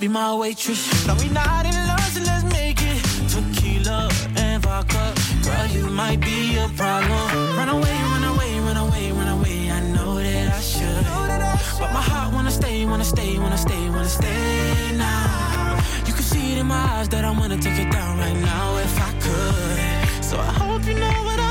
Be 0.00 0.08
my 0.08 0.34
waitress. 0.34 1.06
No, 1.06 1.14
we 1.16 1.28
not 1.28 1.66
in 1.66 1.74
love, 1.86 2.00
so 2.00 2.22
let's 2.22 2.44
make 2.44 2.80
it. 2.80 3.02
Tequila 3.28 4.08
and 4.34 4.62
vodka, 4.62 5.12
girl, 5.44 5.66
you 5.66 5.86
might 5.90 6.20
be 6.20 6.56
a 6.56 6.66
problem. 6.68 7.56
Run 7.58 7.68
away, 7.68 7.96
run 8.12 8.24
away, 8.24 8.60
run 8.60 8.76
away, 8.78 9.12
run 9.12 9.28
away. 9.28 9.70
I 9.70 9.80
know 9.94 10.14
that 10.16 10.54
I 10.54 10.60
should, 10.60 11.04
but 11.78 11.92
my 11.92 12.00
heart 12.00 12.32
wanna 12.32 12.50
stay, 12.50 12.86
wanna 12.86 13.04
stay, 13.04 13.38
wanna 13.38 13.58
stay, 13.58 13.90
wanna 13.90 14.08
stay 14.08 14.96
now. 14.96 15.78
You 16.06 16.14
can 16.14 16.22
see 16.22 16.52
it 16.52 16.58
in 16.58 16.66
my 16.66 16.82
eyes 16.94 17.08
that 17.10 17.26
I 17.26 17.30
wanna 17.38 17.58
take 17.58 17.78
it 17.78 17.92
down 17.92 18.18
right 18.18 18.40
now 18.40 18.78
if 18.78 18.94
I 18.98 19.12
could. 19.20 20.24
So 20.24 20.38
I 20.38 20.52
hope 20.62 20.82
you 20.86 20.94
know 20.94 21.24
what 21.28 21.38
I 21.38 21.49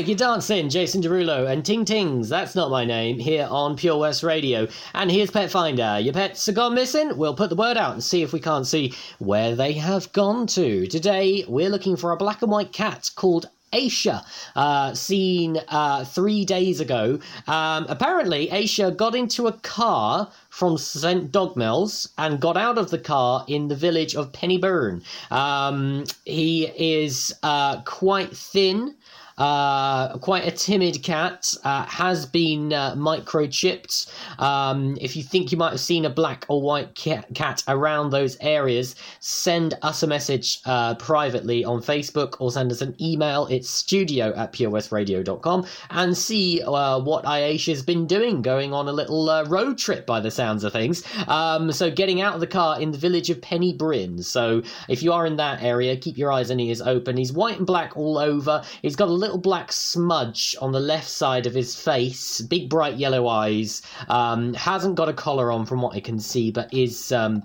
Take 0.00 0.08
your 0.08 0.16
dancing, 0.16 0.70
Jason 0.70 1.02
Derulo 1.02 1.46
and 1.46 1.62
Ting 1.62 1.84
Tings. 1.84 2.30
That's 2.30 2.54
not 2.54 2.70
my 2.70 2.86
name 2.86 3.18
here 3.18 3.46
on 3.50 3.76
Pure 3.76 3.98
West 3.98 4.22
Radio. 4.22 4.66
And 4.94 5.10
here's 5.10 5.30
Pet 5.30 5.50
Finder. 5.50 5.98
Your 6.00 6.14
pets 6.14 6.48
are 6.48 6.52
gone 6.52 6.74
missing? 6.74 7.18
We'll 7.18 7.34
put 7.34 7.50
the 7.50 7.54
word 7.54 7.76
out 7.76 7.92
and 7.92 8.02
see 8.02 8.22
if 8.22 8.32
we 8.32 8.40
can't 8.40 8.66
see 8.66 8.94
where 9.18 9.54
they 9.54 9.74
have 9.74 10.10
gone 10.14 10.46
to. 10.46 10.86
Today 10.86 11.44
we're 11.46 11.68
looking 11.68 11.96
for 11.96 12.12
a 12.12 12.16
black 12.16 12.40
and 12.40 12.50
white 12.50 12.72
cat 12.72 13.10
called 13.14 13.50
Aisha, 13.72 14.24
uh, 14.56 14.94
seen 14.94 15.58
uh, 15.68 16.04
three 16.04 16.44
days 16.44 16.80
ago. 16.80 17.18
Um, 17.46 17.86
apparently, 17.88 18.48
Aisha 18.48 18.96
got 18.96 19.14
into 19.14 19.46
a 19.46 19.52
car 19.52 20.30
from 20.48 20.76
St. 20.76 21.30
Dogmaels 21.30 22.08
and 22.18 22.40
got 22.40 22.56
out 22.56 22.78
of 22.78 22.90
the 22.90 22.98
car 22.98 23.44
in 23.46 23.68
the 23.68 23.76
village 23.76 24.16
of 24.16 24.32
Penybryn. 24.32 25.02
Um, 25.30 26.04
he 26.24 26.66
is 26.76 27.32
uh, 27.42 27.82
quite 27.82 28.36
thin. 28.36 28.96
Uh, 29.40 30.18
quite 30.18 30.46
a 30.46 30.50
timid 30.50 31.02
cat, 31.02 31.54
uh, 31.64 31.84
has 31.86 32.26
been 32.26 32.74
uh, 32.74 32.94
microchipped. 32.94 34.12
Um, 34.38 34.98
if 35.00 35.16
you 35.16 35.22
think 35.22 35.50
you 35.50 35.56
might 35.56 35.70
have 35.70 35.80
seen 35.80 36.04
a 36.04 36.10
black 36.10 36.44
or 36.48 36.60
white 36.60 36.94
cat, 36.94 37.62
around 37.66 38.10
those 38.10 38.36
areas, 38.42 38.96
send 39.20 39.74
us 39.80 40.02
a 40.02 40.06
message 40.06 40.60
uh, 40.66 40.94
privately 40.96 41.64
on 41.64 41.80
Facebook 41.80 42.36
or 42.38 42.52
send 42.52 42.70
us 42.70 42.82
an 42.82 42.94
email. 43.00 43.46
It's 43.46 43.70
studio 43.70 44.34
at 44.36 44.52
purewestradio.com 44.52 45.66
and 45.88 46.16
see 46.16 46.62
uh, 46.62 46.98
what 47.00 47.24
Aisha's 47.24 47.82
been 47.82 48.06
doing, 48.06 48.42
going 48.42 48.74
on 48.74 48.88
a 48.88 48.92
little 48.92 49.30
uh, 49.30 49.44
road 49.44 49.78
trip 49.78 50.04
by 50.04 50.20
the 50.20 50.30
sounds 50.30 50.64
of 50.64 50.72
things. 50.74 51.02
Um, 51.28 51.72
so, 51.72 51.90
getting 51.90 52.20
out 52.20 52.34
of 52.34 52.40
the 52.40 52.46
car 52.46 52.78
in 52.78 52.90
the 52.90 52.98
village 52.98 53.30
of 53.30 53.40
Penybryn. 53.40 54.22
So, 54.22 54.62
if 54.88 55.02
you 55.02 55.14
are 55.14 55.24
in 55.24 55.36
that 55.36 55.62
area, 55.62 55.96
keep 55.96 56.18
your 56.18 56.30
eyes 56.30 56.50
and 56.50 56.60
ears 56.60 56.82
open. 56.82 57.16
He's 57.16 57.32
white 57.32 57.56
and 57.56 57.66
black 57.66 57.96
all 57.96 58.18
over. 58.18 58.62
He's 58.82 58.96
got 58.96 59.08
a 59.08 59.12
little 59.12 59.29
black 59.38 59.72
smudge 59.72 60.56
on 60.60 60.72
the 60.72 60.80
left 60.80 61.08
side 61.08 61.46
of 61.46 61.54
his 61.54 61.74
face, 61.74 62.40
big 62.40 62.68
bright 62.68 62.96
yellow 62.96 63.28
eyes. 63.28 63.82
Um, 64.08 64.54
hasn't 64.54 64.94
got 64.94 65.08
a 65.08 65.12
collar 65.12 65.50
on 65.52 65.66
from 65.66 65.82
what 65.82 65.94
I 65.94 66.00
can 66.00 66.18
see, 66.18 66.50
but 66.50 66.72
is. 66.72 67.12
Um, 67.12 67.42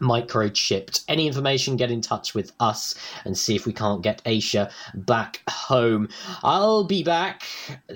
microchipped. 0.00 1.04
Any 1.08 1.26
information, 1.26 1.76
get 1.76 1.90
in 1.90 2.00
touch 2.00 2.34
with 2.34 2.52
us 2.60 2.94
and 3.24 3.36
see 3.36 3.54
if 3.54 3.66
we 3.66 3.72
can't 3.72 4.02
get 4.02 4.22
Aisha 4.24 4.70
back 4.94 5.42
home. 5.48 6.08
I'll 6.42 6.84
be 6.84 7.02
back, 7.02 7.42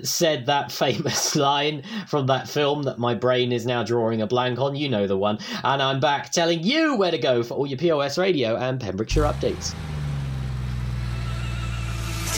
said 0.03 0.45
that 0.45 0.71
famous 0.71 1.35
line 1.35 1.83
from 2.07 2.27
that 2.27 2.47
film 2.47 2.83
that 2.83 2.99
my 2.99 3.13
brain 3.15 3.51
is 3.51 3.65
now 3.65 3.83
drawing 3.83 4.21
a 4.21 4.27
blank 4.27 4.59
on. 4.59 4.75
You 4.75 4.89
know 4.89 5.07
the 5.07 5.17
one. 5.17 5.39
And 5.63 5.81
I'm 5.81 5.99
back 5.99 6.31
telling 6.31 6.63
you 6.63 6.95
where 6.95 7.11
to 7.11 7.17
go 7.17 7.43
for 7.43 7.55
all 7.55 7.67
your 7.67 7.77
Pure 7.77 7.97
West 7.97 8.17
radio 8.17 8.55
and 8.55 8.79
Pembrokeshire 8.79 9.23
updates. 9.23 9.75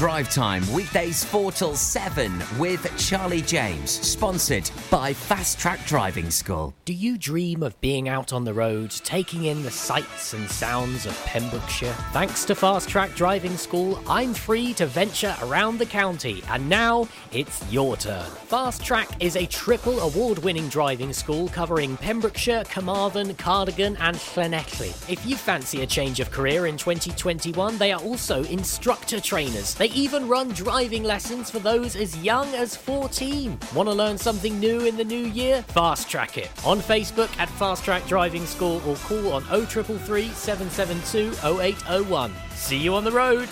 Drive 0.02 0.32
Time, 0.32 0.64
weekdays 0.74 1.24
4 1.24 1.52
till 1.52 1.76
7 1.76 2.42
with 2.58 2.92
Charlie 2.98 3.44
James, 3.44 3.92
sponsored 3.92 4.68
by 4.90 5.14
Fast 5.14 5.60
Track 5.60 5.86
Driving 5.86 6.32
School. 6.32 6.74
Do 6.86 6.93
you 6.93 7.20
dream 7.20 7.62
of 7.62 7.80
being 7.82 8.10
out 8.10 8.34
on 8.34 8.43
the 8.43 8.52
road, 8.52 8.89
taking 8.89 9.43
in 9.45 9.62
the 9.62 9.70
sights 9.70 10.34
and 10.34 10.49
sounds 10.49 11.06
of 11.06 11.16
Pembrokeshire? 11.26 11.93
Thanks 12.14 12.45
to 12.45 12.56
Fast 12.56 12.89
Track 12.89 13.14
Driving 13.14 13.56
School, 13.58 14.02
I'm 14.08 14.34
free 14.34 14.74
to 14.74 14.88
venture 14.88 15.36
around 15.43 15.78
the 15.78 15.86
county, 15.86 16.43
and 16.49 16.68
now 16.68 17.08
it's 17.32 17.64
your 17.72 17.95
turn. 17.95 18.26
Fast 18.47 18.84
Track 18.84 19.08
is 19.22 19.36
a 19.36 19.45
triple 19.45 19.99
award 19.99 20.39
winning 20.39 20.68
driving 20.70 21.14
school 21.14 21.47
covering 21.49 21.95
Pembrokeshire, 21.97 22.64
Carmarthen, 22.64 23.36
Cardigan, 23.36 23.97
and 23.97 24.18
Llanelli. 24.18 24.89
If 25.08 25.24
you 25.28 25.36
fancy 25.36 25.84
a 25.84 25.86
change 25.86 26.20
of 26.20 26.32
career 26.32 26.66
in 26.66 26.76
2021, 26.76 27.78
they 27.78 27.91
are 27.91 28.02
also 28.02 28.43
instructor 28.45 29.20
trainers. 29.20 29.76
They 29.76 29.91
even 29.94 30.28
run 30.28 30.50
driving 30.50 31.04
lessons 31.04 31.50
for 31.50 31.60
those 31.60 31.96
as 31.96 32.18
young 32.24 32.48
as 32.56 32.76
14. 32.76 33.58
Want 33.76 33.89
to 33.89 33.94
learn 33.94 34.18
something 34.18 34.60
new 34.60 34.86
in 34.86 34.98
the 34.98 35.04
new 35.04 35.26
year? 35.28 35.62
Fast 35.64 36.10
Track 36.10 36.38
it 36.38 36.50
on 36.66 36.80
Facebook 36.80 37.30
at 37.38 37.50
Fast 37.50 37.84
Track 37.84 38.06
Driving 38.08 38.46
School 38.46 38.82
or 38.88 38.96
call 38.98 39.34
on 39.34 39.44
0333 39.44 40.30
772 40.30 41.34
0801. 41.62 42.34
See 42.56 42.78
you 42.78 42.96
on 42.96 43.04
the 43.04 43.12
road. 43.12 43.50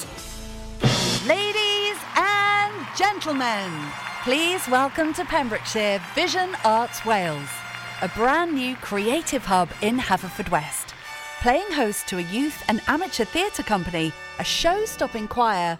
Ladies 1.28 1.98
and 2.16 2.74
gentlemen, 2.98 3.72
please 4.24 4.68
welcome 4.68 5.14
to 5.14 5.26
Pembrokeshire 5.26 6.02
Vision 6.16 6.56
Arts 6.64 7.06
Wales, 7.06 7.50
a 8.02 8.08
brand 8.10 8.54
new 8.54 8.76
creative 8.78 9.46
hub 9.46 9.70
in 9.82 9.98
Haverfordwest. 9.98 10.94
Playing 11.42 11.72
host 11.72 12.08
to 12.10 12.18
a 12.18 12.22
youth 12.24 12.62
and 12.68 12.82
amateur 12.88 13.24
theatre 13.24 13.64
company, 13.64 14.12
a 14.40 14.44
show 14.44 14.84
stopping 14.84 15.26
choir, 15.26 15.80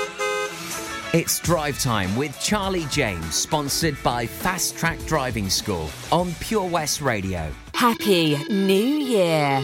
It's 1.13 1.41
Drive 1.41 1.77
Time 1.77 2.15
with 2.15 2.39
Charlie 2.39 2.85
James, 2.85 3.35
sponsored 3.35 4.01
by 4.01 4.25
Fast 4.25 4.77
Track 4.77 4.97
Driving 5.07 5.49
School 5.49 5.89
on 6.09 6.33
Pure 6.35 6.67
West 6.69 7.01
Radio. 7.01 7.51
Happy 7.73 8.37
New 8.47 8.73
Year. 8.73 9.61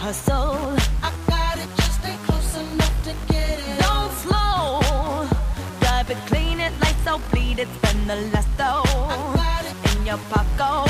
Hustle. 0.00 0.56
I 1.02 1.12
got 1.28 1.58
it, 1.58 1.68
just 1.76 2.00
stay 2.00 2.16
close 2.26 2.56
enough 2.56 2.96
to 3.04 3.12
get 3.30 3.58
it. 3.58 3.80
Don't 3.84 4.12
slow, 4.24 4.80
drive 5.80 6.10
it, 6.10 6.20
clean 6.26 6.58
it, 6.58 6.72
lights 6.80 7.06
out, 7.06 7.20
bleed 7.30 7.58
it, 7.58 7.68
spend 7.76 8.08
the 8.08 8.16
last 8.32 8.48
though. 8.56 8.82
In 9.92 10.06
your 10.06 10.18
pocket. 10.30 10.89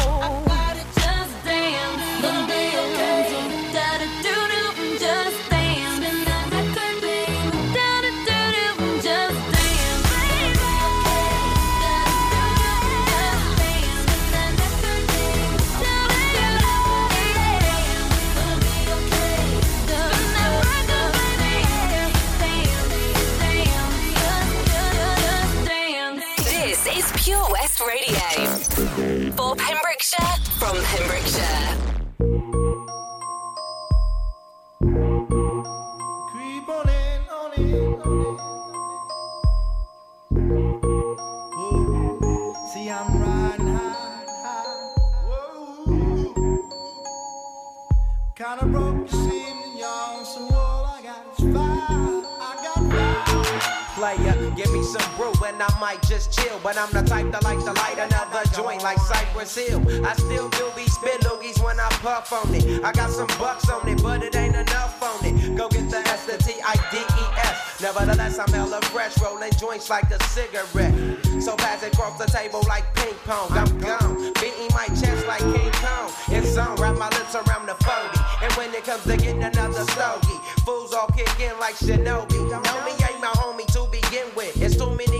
I 55.62 55.80
might 55.80 56.02
just 56.02 56.32
chill. 56.32 56.58
But 56.62 56.76
I'm 56.76 56.90
the 56.92 57.02
type 57.02 57.30
that 57.32 57.44
like 57.44 57.58
to 57.58 57.72
light 57.72 57.98
another 57.98 58.42
joint 58.54 58.82
like 58.82 58.98
Cypress 58.98 59.56
Hill. 59.56 59.82
I 60.06 60.14
still 60.14 60.48
do 60.50 60.70
be 60.76 60.86
spit 60.86 61.20
loogies 61.22 61.62
when 61.62 61.78
I 61.78 61.88
puff 62.00 62.32
on 62.32 62.54
it. 62.54 62.84
I 62.84 62.92
got 62.92 63.10
some 63.10 63.28
bucks 63.38 63.68
on 63.68 63.88
it, 63.88 64.02
but 64.02 64.22
it 64.22 64.34
ain't 64.36 64.54
enough 64.56 65.02
on 65.02 65.24
it. 65.24 65.56
Go 65.56 65.68
get 65.68 65.90
the 65.90 65.98
S, 65.98 66.26
the 66.26 66.38
T, 66.38 66.60
I, 66.64 66.74
D, 66.90 66.98
E, 66.98 67.24
S. 67.38 67.80
Nevertheless, 67.82 68.38
I'm 68.38 68.52
hella 68.52 68.80
fresh, 68.92 69.20
rolling 69.22 69.52
joints 69.58 69.88
like 69.88 70.10
a 70.10 70.22
cigarette. 70.24 70.94
So 71.40 71.56
pass 71.56 71.82
it 71.82 71.94
across 71.94 72.18
the 72.18 72.26
table 72.26 72.62
like 72.68 72.84
ping 72.94 73.14
pong. 73.24 73.50
I'm 73.52 73.78
gone, 73.78 74.32
beating 74.34 74.70
my 74.72 74.86
chest 74.88 75.26
like 75.26 75.40
King 75.40 75.72
Kong. 75.80 76.12
It's 76.28 76.56
on, 76.56 76.76
wrap 76.76 76.98
my 76.98 77.08
lips 77.08 77.34
around 77.34 77.66
the 77.66 77.74
40. 77.74 78.20
And 78.44 78.52
when 78.54 78.74
it 78.74 78.84
comes 78.84 79.04
to 79.04 79.16
getting 79.16 79.42
another 79.42 79.84
stogie, 79.92 80.38
fools 80.64 80.92
all 80.92 81.08
kick 81.08 81.40
in 81.40 81.58
like 81.58 81.76
Shinobi. 81.76 82.38
Know 82.50 82.84
me 82.84 82.92
ain't 83.08 83.20
my 83.20 83.32
homie 83.40 83.66
to 83.72 83.88
begin 83.90 84.26
with. 84.36 84.60
It's 84.60 84.76
too 84.76 84.90
many. 84.96 85.19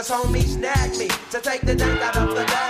Cause 0.00 0.08
homie 0.08 0.42
snagged 0.42 0.98
me 0.98 1.08
to 1.30 1.40
take 1.42 1.60
the 1.60 1.74
dank 1.74 2.00
out 2.00 2.16
of 2.16 2.30
the 2.30 2.36
bag. 2.36 2.69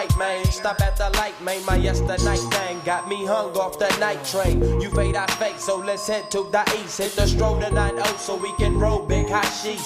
Right, 0.00 0.18
man. 0.18 0.44
Stop 0.46 0.80
at 0.80 0.96
the 0.96 1.10
light, 1.18 1.40
man. 1.42 1.64
My 1.66 1.76
yesterday 1.76 2.36
thing 2.36 2.80
got 2.84 3.08
me 3.08 3.26
hung 3.26 3.56
off 3.56 3.78
the 3.78 3.88
night 3.98 4.24
train. 4.24 4.80
You 4.80 4.90
fade, 4.90 5.16
I 5.16 5.26
fake, 5.32 5.58
so 5.58 5.76
let's 5.76 6.06
head 6.06 6.30
to 6.30 6.48
the 6.50 6.62
east. 6.82 6.98
Hit 6.98 7.12
the 7.12 7.26
stroll 7.26 7.60
to 7.60 7.70
9 7.70 7.98
so 8.18 8.36
we 8.36 8.52
can 8.54 8.78
roll 8.78 9.00
big 9.06 9.28
hashish. 9.28 9.80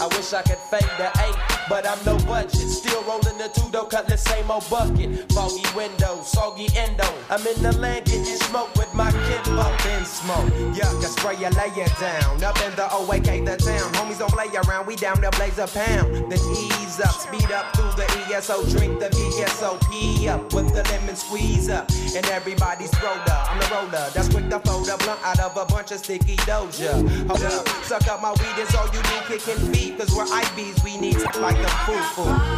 I 0.00 0.06
wish 0.16 0.32
I 0.32 0.42
could 0.42 0.58
fade 0.58 0.90
the 0.98 1.10
eight, 1.24 1.59
but 1.70 1.86
I'm 1.86 2.04
no 2.04 2.18
budget. 2.26 2.68
Still 2.68 3.02
rolling 3.04 3.38
the 3.38 3.48
two 3.54 3.70
though, 3.70 3.84
cut 3.84 4.08
the 4.08 4.18
same 4.18 4.50
old 4.50 4.68
bucket. 4.68 5.32
Foggy 5.32 5.62
window, 5.74 6.20
soggy 6.22 6.68
endo. 6.76 7.06
I'm 7.30 7.46
in 7.46 7.62
the 7.62 7.72
land 7.78 8.06
getting 8.06 8.24
smoke 8.50 8.74
with 8.74 8.92
my 8.92 9.10
kid 9.12 9.54
up 9.54 9.86
in 9.86 10.04
smoke. 10.04 10.50
Yuck, 10.74 10.98
I 10.98 11.08
spray 11.08 11.36
you, 11.38 11.50
lay 11.54 11.70
down. 12.00 12.42
Up 12.42 12.58
in 12.66 12.74
the 12.74 12.88
OAK, 12.90 13.46
the 13.46 13.56
town. 13.56 13.92
Homies 13.94 14.18
don't 14.18 14.32
play 14.32 14.50
around, 14.66 14.86
we 14.86 14.96
down 14.96 15.20
there 15.20 15.30
blaze 15.30 15.58
a 15.58 15.68
pound. 15.68 16.30
Then 16.30 16.40
ease 16.58 17.00
up, 17.00 17.14
speed 17.14 17.50
up 17.52 17.74
through 17.76 17.92
the 17.94 18.06
ESO, 18.34 18.66
drink 18.70 18.98
the 18.98 19.08
VSOP 19.08 20.26
up 20.26 20.52
with 20.52 20.74
the 20.74 20.82
lemon 20.90 21.14
squeeze 21.14 21.70
up. 21.70 21.88
And 22.16 22.26
everybody's 22.26 22.92
roller, 23.00 23.40
I'm 23.48 23.58
the 23.60 23.68
roller. 23.70 24.10
That's 24.12 24.28
quick 24.28 24.50
to 24.50 24.58
fold 24.60 24.88
a 24.88 24.96
blunt 24.98 25.20
out 25.22 25.38
of 25.38 25.56
a 25.56 25.64
bunch 25.66 25.92
of 25.92 25.98
sticky 25.98 26.36
doja. 26.38 26.92
Hold 27.28 27.44
up, 27.44 27.68
suck 27.86 28.08
up 28.08 28.20
my 28.20 28.32
weed, 28.32 28.58
is 28.58 28.74
all 28.74 28.88
you 28.88 29.02
need, 29.02 29.22
kicking 29.28 29.72
feet. 29.72 29.98
Cause 29.98 30.10
we're 30.14 30.26
IBs, 30.26 30.82
we 30.82 30.96
need 30.96 31.18
to 31.18 31.40
like 31.40 31.59
the 31.62 31.68
foo-foo. 31.68 32.50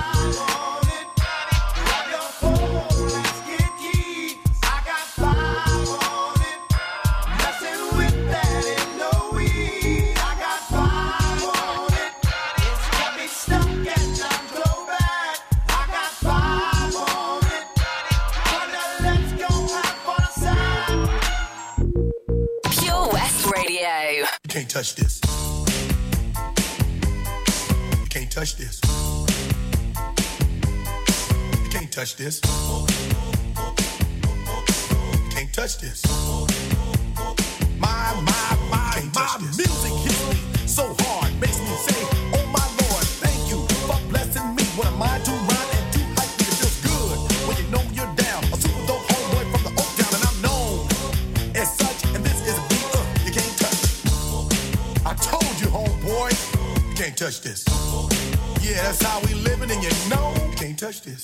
Pure 22.71 23.09
West 23.13 23.47
Radio. 23.47 24.27
You 24.55 25.42
can't 28.33 28.47
touch 28.47 28.57
this. 28.57 28.81
You 31.63 31.69
can't 31.71 31.93
touch 31.93 32.17
this. 32.17 32.41
You 35.13 35.31
can't 35.31 35.53
touch 35.53 35.79
this. 35.79 36.03
My, 37.79 38.15
my, 38.25 38.57
my, 38.71 39.03
my 39.15 39.39
music 39.39 39.93
hits 40.01 40.29
me 40.31 40.67
so 40.67 40.95
hard, 41.01 41.39
makes 41.43 41.61
me 41.61 41.77
say, 41.77 42.07
Oh 42.33 42.47
my 42.47 42.65
Lord, 42.81 43.05
thank 43.21 43.51
you 43.51 43.67
for 43.85 44.01
blessing 44.09 44.57
me. 44.57 44.63
What 44.81 44.87
am 44.87 45.03
I 45.03 45.19
to 45.19 45.31
rhyme 45.31 45.71
and 45.77 45.93
to 45.93 46.01
hype? 46.17 46.33
It 46.41 46.49
feels 46.57 46.81
good 46.81 47.19
when 47.47 47.57
you 47.59 47.69
know 47.71 47.85
you're 47.93 48.15
down. 48.17 48.45
A 48.45 48.57
super 48.57 48.87
dope 48.87 49.05
homeboy 49.13 49.45
from 49.53 49.63
the 49.65 49.73
Oak 49.77 49.93
Town, 50.01 50.13
and 50.17 50.25
I'm 50.25 50.41
known 50.41 50.89
as 51.55 51.77
such. 51.77 52.15
And 52.15 52.25
this 52.25 52.41
is 52.49 52.57
a 52.57 52.63
beat 52.71 52.97
uh, 52.97 53.05
you 53.27 53.33
can't 53.33 53.57
touch. 53.61 53.81
I 55.05 55.13
told 55.21 55.53
you, 55.61 55.69
homeboy, 55.69 56.33
you 56.89 56.95
can't 56.97 57.15
touch 57.15 57.43
this. 57.43 57.82
Yeah, 58.73 58.85
that's 58.85 59.03
how 59.03 59.21
we 59.21 59.35
living, 59.35 59.71
and 59.71 59.83
you 59.85 59.91
know 60.09 60.33
you 60.49 60.57
can't 60.57 60.79
touch 60.79 61.03
this. 61.03 61.23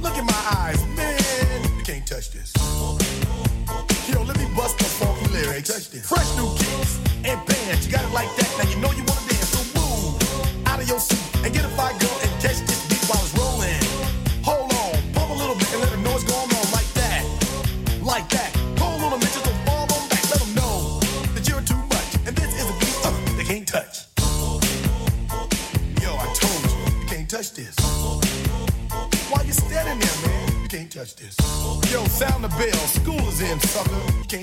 Look 0.00 0.16
in 0.16 0.24
my 0.24 0.42
eyes, 0.56 0.80
man, 0.96 1.62
you 1.76 1.84
can't 1.84 2.06
touch 2.06 2.30
this. 2.30 2.50
Yo, 4.08 4.22
let 4.22 4.38
me 4.38 4.46
bust 4.56 4.78
the 4.78 4.84
funky 4.84 5.28
lyrics. 5.34 5.68
Fresh 6.08 6.36
new 6.38 6.48
kicks 6.56 6.98
and 7.28 7.44
bands, 7.44 7.84
you 7.84 7.92
got 7.92 8.04
it 8.08 8.14
like 8.14 8.34
that. 8.36 8.48
Now 8.56 8.70
you 8.70 8.78
know 8.80 8.90
you 8.92 9.04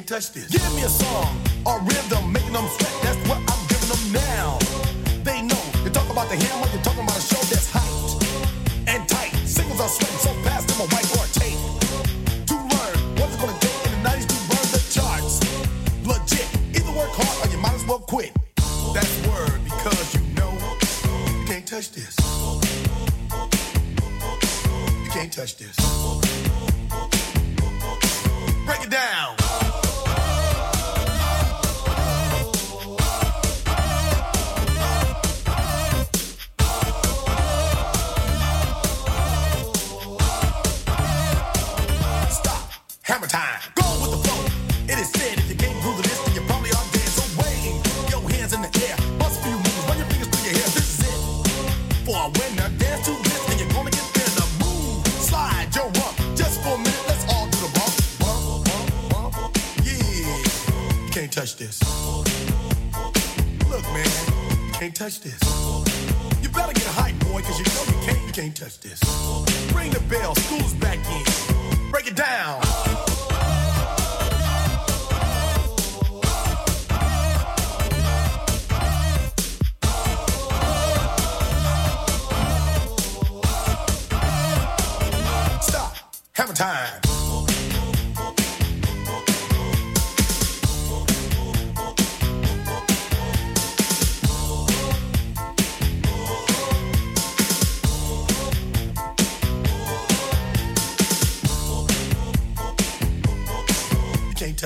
touch 0.07 0.31
this. 0.31 0.47
Give 0.47 0.63
me 0.73 0.83
a 0.83 0.89
song 0.89 1.41
or 1.65 1.81
rhythm, 1.81 2.31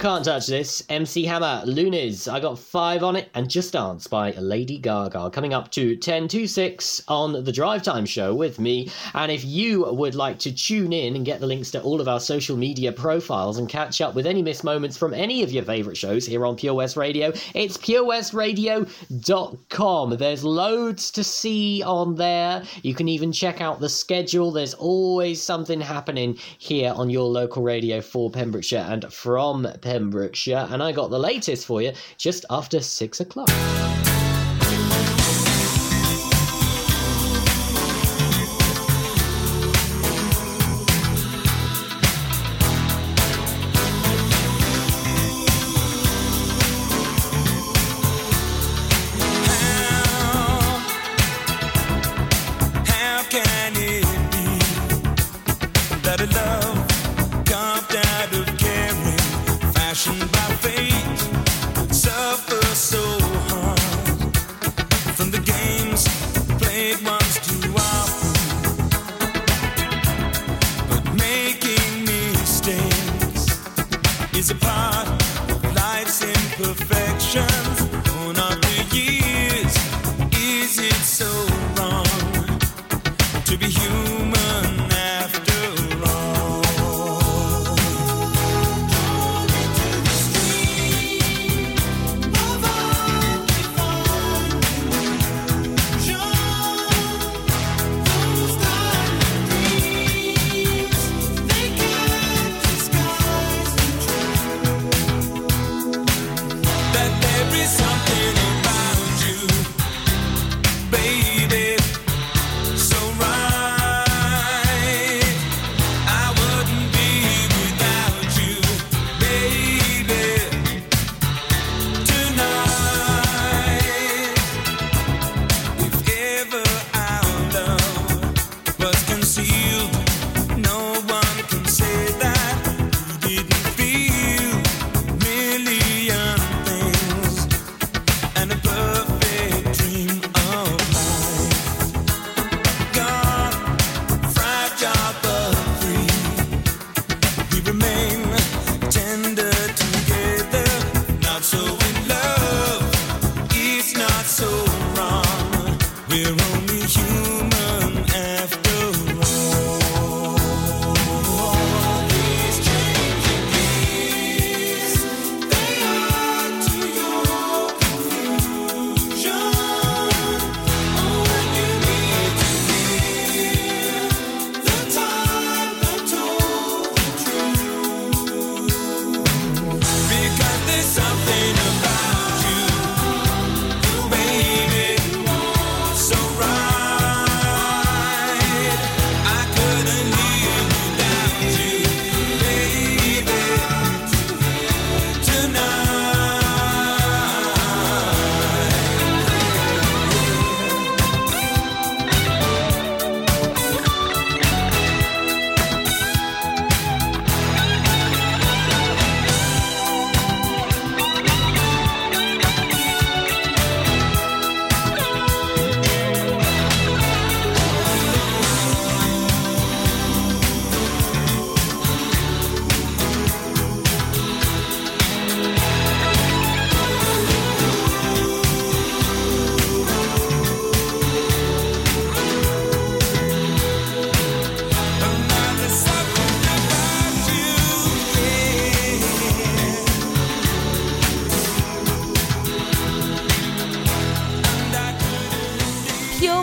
Can't 0.00 0.24
touch 0.24 0.46
this. 0.46 0.82
MC 0.88 1.26
Hammer, 1.26 1.62
Luniz. 1.66 2.26
I 2.26 2.40
got 2.40 2.58
five 2.58 3.02
on 3.02 3.16
it, 3.16 3.28
and 3.34 3.50
Just 3.50 3.74
Dance 3.74 4.06
by 4.06 4.30
Lady 4.30 4.78
Gaga. 4.78 5.28
Coming 5.28 5.52
up 5.52 5.70
to 5.72 5.94
10 5.94 6.26
to 6.28 6.46
6 6.46 7.02
on 7.06 7.44
the 7.44 7.52
Drive 7.52 7.82
Time 7.82 8.06
Show 8.06 8.34
with 8.34 8.58
me. 8.58 8.90
And 9.12 9.30
if 9.30 9.44
you 9.44 9.84
would 9.92 10.14
like 10.14 10.38
to 10.38 10.52
tune 10.52 10.94
in 10.94 11.16
and 11.16 11.26
get 11.26 11.40
the 11.40 11.46
links 11.46 11.70
to 11.72 11.82
all 11.82 12.00
of 12.00 12.08
our 12.08 12.18
social 12.18 12.56
media 12.56 12.92
profiles 12.92 13.58
and 13.58 13.68
catch 13.68 14.00
up 14.00 14.14
with 14.14 14.26
any 14.26 14.40
missed 14.40 14.64
moments 14.64 14.96
from 14.96 15.12
any 15.12 15.42
of 15.42 15.52
your 15.52 15.64
favourite 15.64 15.98
shows 15.98 16.24
here 16.24 16.46
on 16.46 16.56
Pure 16.56 16.72
West 16.72 16.96
Radio, 16.96 17.30
it's 17.54 17.76
purewestradio.com. 17.76 20.16
There's 20.16 20.44
loads 20.44 21.10
to 21.10 21.22
see 21.22 21.82
on 21.82 22.14
there. 22.14 22.62
You 22.82 22.94
can 22.94 23.08
even 23.08 23.32
check 23.32 23.60
out 23.60 23.80
the 23.80 23.90
schedule. 23.90 24.50
There's 24.50 24.72
always 24.72 25.42
something 25.42 25.78
happening 25.78 26.38
here 26.56 26.94
on 26.96 27.10
your 27.10 27.28
local 27.28 27.62
radio 27.62 28.00
for 28.00 28.30
Pembrokeshire 28.30 28.86
and 28.88 29.04
from 29.12 29.64
Pembrokeshire. 29.64 29.89
And 30.70 30.82
I 30.82 30.92
got 30.92 31.10
the 31.10 31.18
latest 31.18 31.66
for 31.66 31.82
you 31.82 31.92
just 32.16 32.44
after 32.50 32.80
six 32.80 33.20
o'clock. 33.20 33.48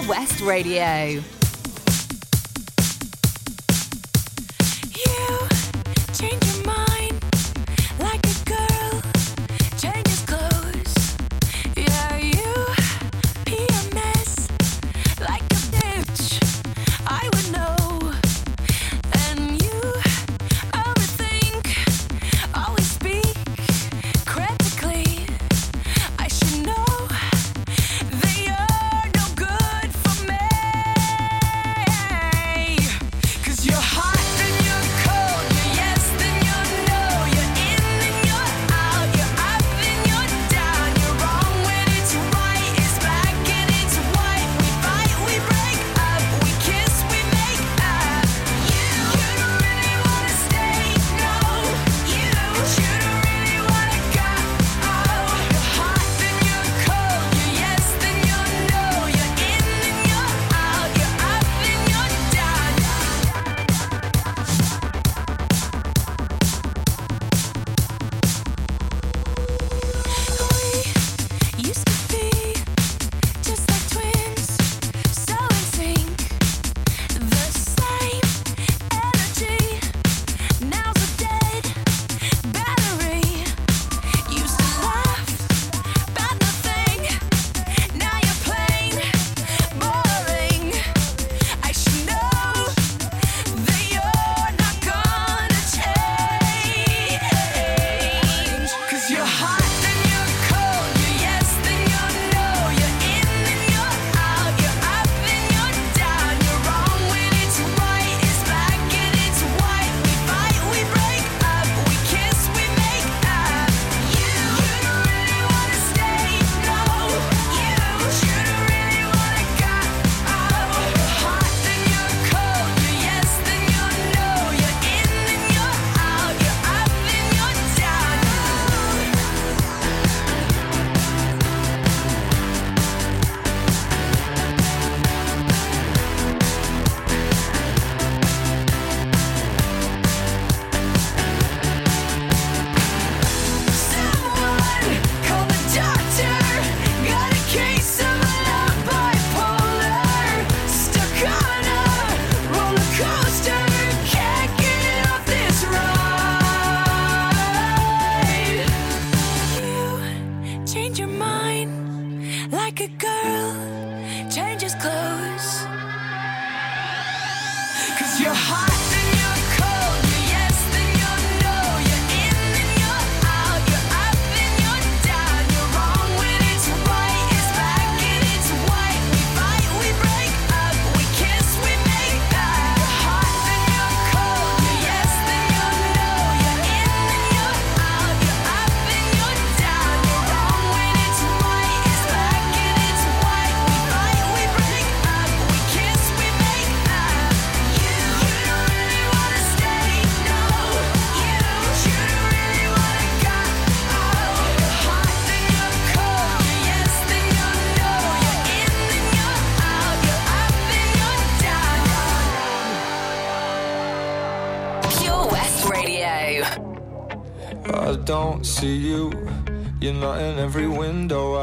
West 0.08 0.40
Radio. 0.40 1.37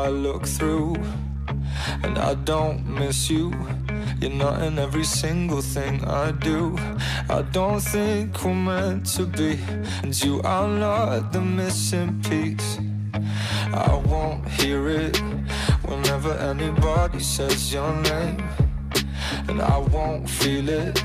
I 0.05 0.09
look 0.09 0.45
through, 0.47 0.97
and 2.03 2.19
I 2.19 2.35
don't 2.35 2.87
miss 2.87 3.31
you. 3.31 3.55
You're 4.21 4.33
not 4.33 4.61
in 4.63 4.79
every 4.79 5.05
single 5.05 5.63
thing 5.63 6.05
I 6.05 6.31
do. 6.31 6.77
I 7.31 7.41
don't 7.53 7.81
think 7.81 8.45
we're 8.45 8.55
meant 8.55 9.07
to 9.17 9.25
be, 9.25 9.59
and 10.03 10.13
you 10.23 10.43
are 10.43 10.69
not 10.69 11.33
the 11.33 11.41
missing 11.41 12.21
piece. 12.21 12.79
I 13.73 13.95
won't 14.05 14.47
hear 14.47 14.91
it 14.91 15.17
whenever 15.87 16.35
anybody 16.35 17.21
says 17.21 17.73
your 17.73 17.91
name, 18.03 18.45
and 19.49 19.63
I 19.63 19.79
won't 19.79 20.29
feel 20.29 20.69
it. 20.69 21.03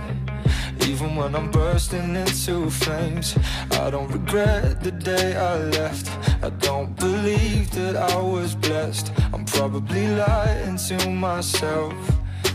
Even 0.89 1.15
when 1.15 1.35
I'm 1.35 1.51
bursting 1.51 2.15
into 2.15 2.67
flames 2.71 3.37
I 3.73 3.91
don't 3.91 4.09
regret 4.11 4.81
the 4.81 4.89
day 4.89 5.35
I 5.35 5.57
left. 5.77 6.09
I 6.43 6.49
don't 6.49 6.95
believe 6.95 7.69
that 7.71 7.95
I 7.95 8.19
was 8.19 8.55
blessed. 8.55 9.11
I'm 9.31 9.45
probably 9.45 10.07
lying 10.07 10.77
to 10.77 11.09
myself 11.11 11.93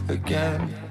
again. 0.09 0.84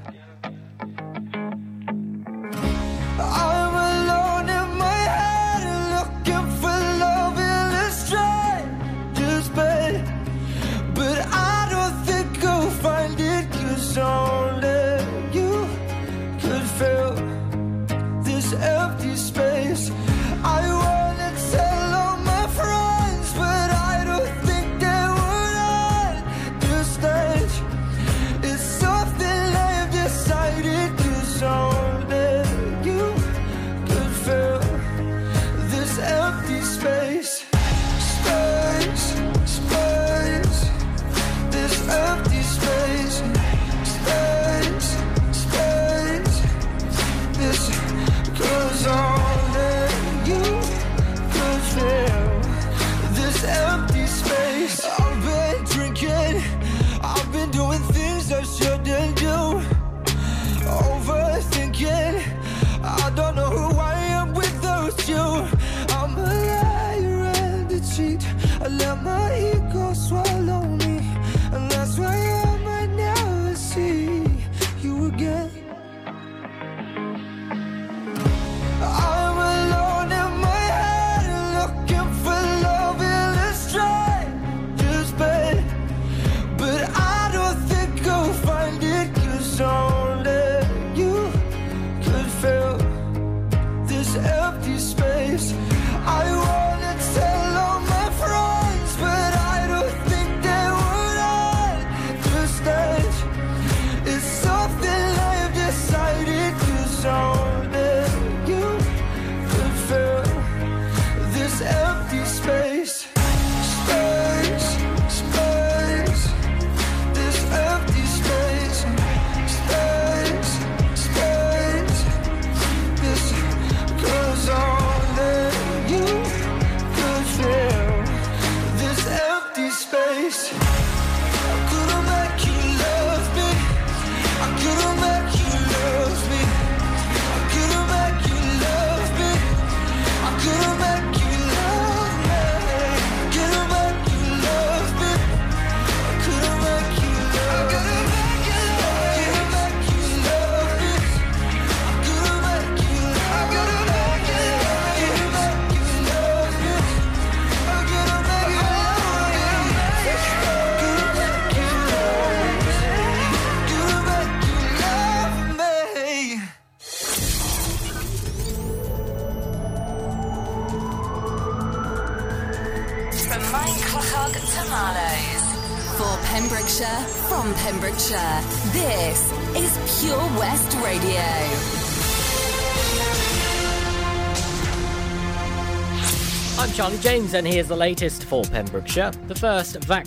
and 187.34 187.48
here's 187.48 187.68
the 187.68 187.76
latest 187.76 188.26
for 188.26 188.44
Pembrokeshire. 188.44 189.12
The 189.28 189.36
first 189.36 189.84
vaccine 189.86 190.04